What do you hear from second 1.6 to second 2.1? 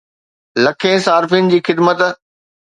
خدمت